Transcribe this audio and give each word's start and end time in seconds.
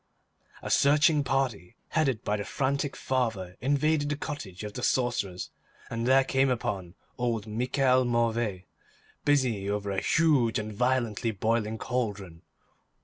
A 0.63 0.71
searching 0.71 1.23
party, 1.23 1.75
headed 1.89 2.23
by 2.23 2.35
the 2.37 2.43
frantic 2.43 2.95
father, 2.95 3.55
invaded 3.61 4.09
the 4.09 4.15
cottage 4.15 4.63
of 4.63 4.73
the 4.73 4.81
sorcerers 4.81 5.51
and 5.91 6.07
there 6.07 6.23
came 6.23 6.49
upon 6.49 6.95
old 7.19 7.45
Michel 7.45 8.03
Mauvais, 8.03 8.65
busy 9.25 9.69
over 9.69 9.91
a 9.91 10.01
huge 10.01 10.57
and 10.57 10.73
violently 10.73 11.29
boiling 11.29 11.77
cauldron. 11.77 12.41